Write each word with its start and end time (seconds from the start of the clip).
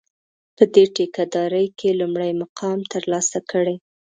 په 0.55 0.63
دې 0.73 0.83
ټېکه 0.95 1.23
داري 1.35 1.65
کې 1.79 1.89
لومړی 1.99 2.31
مقام 2.41 2.79
ترلاسه 2.93 3.37
کړي. 3.51 3.75